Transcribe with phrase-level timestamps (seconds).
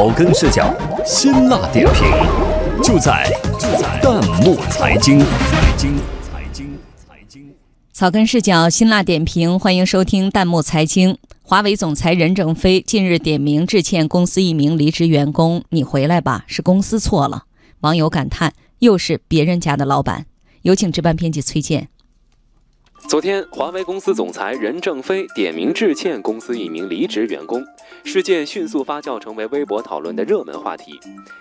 [0.00, 0.74] 草根视角，
[1.04, 2.10] 辛辣点评，
[2.82, 5.18] 就在就在弹幕财经。
[5.18, 7.54] 财经财经财经。
[7.92, 11.18] 草根视角，辛辣点评，欢迎收听弹幕财经。
[11.42, 17.44] 华为总裁任正非近日点名致歉公司一名离职员工：“你回来吧，是公司错了。”
[17.80, 20.24] 网友感叹：“又是别人家的老板。”
[20.62, 21.88] 有请值班编辑崔健。
[23.08, 27.64] 昨天，华为公司总裁任正非点名致歉公司一名离职员工，
[28.04, 30.98] 事件迅速发酵，成为微博讨论的热门话题。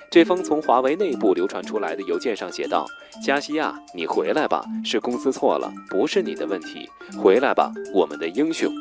[0.09, 2.88] 这封从华为内部流传出来的邮件上写道
[3.23, 8.72] ：“加西亚，你回来吧，是公司错了，不是你的问题，回来吧，我们的英雄。”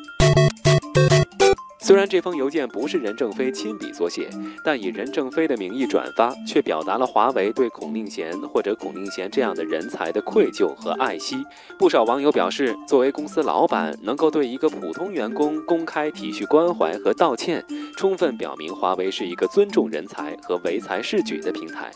[1.89, 4.29] 虽然这封邮件不是任正非亲笔所写，
[4.63, 11.43] 但以任正非的名义转发，却表达了华为对孔令贤或者孔令贤这样的人才的愧疚和爱惜。
[11.79, 17.65] 不少网友表示，作为公司老板，能够对一个普通员工公开体恤关怀和道歉，
[17.97, 21.91] 充分表明华为是一个尊重人才和唯才是举的平台。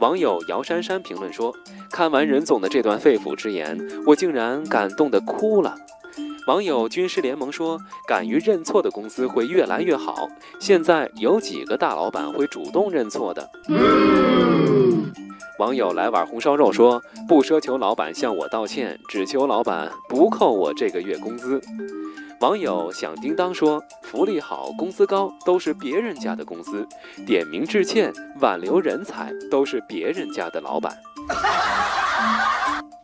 [0.00, 1.56] 网友姚珊珊评论说
[1.90, 5.74] ：“看完任总的这段肺腑之言，我竟然感动得哭了。”
[6.46, 10.28] 网友军师联盟说：“敢于认错的公司会越来越好。
[10.60, 13.50] 现在有几个大老板会主动认错的？”
[15.58, 21.60] 网友来碗红烧肉说：“不奢求老板向我道歉，只求老板不扣我这个月工资。”
[22.40, 26.86] 网友响叮当说：“福利好，工资高，都是别人家的公司；
[27.26, 30.96] 点名致歉，挽留人才，都是别人家的老板。”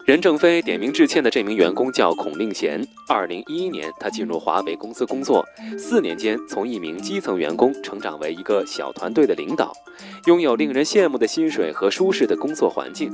[0.04, 2.84] 任正非点名致歉的这名员工叫孔令贤。
[3.08, 5.46] 二零一一年，他进入华为公司工作，
[5.78, 9.72] 四年间从一名基层员工成长为一个小团队的领导，
[10.26, 13.12] 拥有令人羡慕的薪水和舒适的工作环境。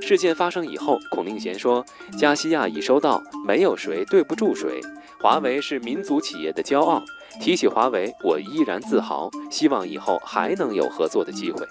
[0.00, 1.84] 事件发生以后，孔令贤说
[2.18, 4.80] ：“加西亚已收到，没有谁对不住谁。
[5.20, 7.02] 华为是民族企业的骄傲，
[7.40, 9.30] 提起华为，我依然自豪。
[9.50, 11.66] 希望以后还能有合作的机会。”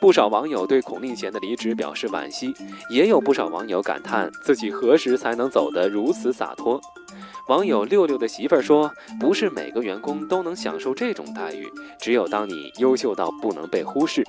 [0.00, 2.54] 不少网友对孔令贤的离职表示惋惜，
[2.88, 6.80] 也有不少网友感叹自己何时才能走得如此洒脱。
[7.48, 11.66] 网友六六的媳妇儿说：“不是每个员工都能享受这种待遇，
[11.98, 14.24] 只有当你优秀到不能被忽视。”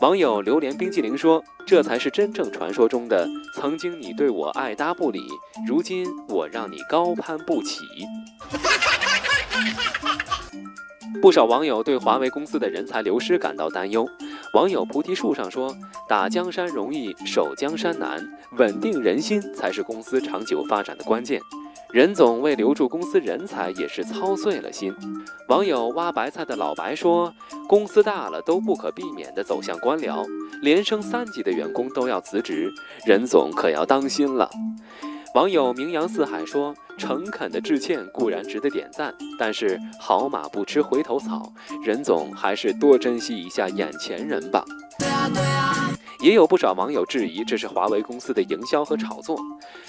[0.00, 5.20] 网友榴莲冰激凌说：“这才是真正传说中的曾经你对我爱搭不理，
[5.66, 7.80] 如今我让你高攀不起。”
[11.20, 14.06] 不少网友对华为公司的人才流失感到担忧。
[14.52, 15.74] 网友菩提树上说
[16.08, 18.22] ：“打江山容易，守江山难，
[18.58, 21.40] 稳定人心才是公司长久发展的关键。”
[21.92, 24.92] 任总为留住公司人才也是操碎了心。
[25.48, 27.32] 网友挖白菜的老白说
[27.68, 30.26] ：“公司大了都不可避免地走向官僚，
[30.60, 32.68] 连升三级的员工都要辞职，
[33.06, 34.50] 任总可要当心了。”
[35.34, 41.52] 网友名扬四海说：“诚恳的致歉固然值得点赞，但是好马不吃回头草，
[41.84, 44.64] 任总还是多珍惜一下眼前人吧。”
[46.22, 49.36] 也有不少网友质疑这是华为公司的营销和炒作。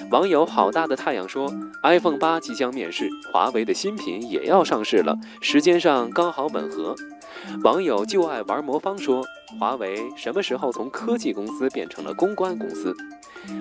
[0.10, 1.48] 网友好大的太阳说
[1.84, 6.96] ：“iPhone 八即将面世，华为的新品也要上市了，时间上刚好吻合。”
[7.64, 9.24] 网友就爱玩魔方说
[9.60, 12.92] ：“华为什么时候从科技公司变成了公关公司？”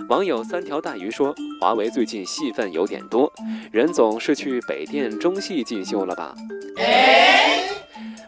[0.08, 3.32] 网友三条大鱼说：“华为最近戏份有点多，
[3.72, 6.34] 人总是去北电中戏进修了吧？”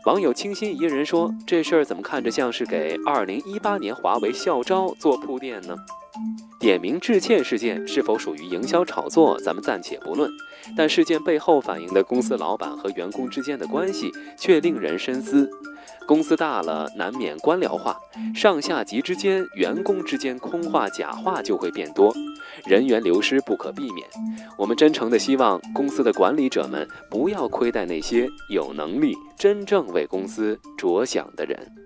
[0.06, 5.74] 网友清新怡人说：“这事儿怎么看着像是给二零一八年华为校招做铺垫呢？”
[6.58, 10.30] 点名致歉事件是否属于营销炒作，咱们暂且不论。
[10.76, 15.48] 但事件背后反映的公司老板和员工之间的关系却令人深思。
[16.06, 17.96] 公司大了，难免官僚化，
[18.34, 22.14] 上下级之间、员工之间空话假话就会变多，
[22.64, 24.06] 人员流失不可避免。
[24.56, 31.85] 我们真诚的希望公司的管理者们不要亏待那些有能力、真正为公司着想的人。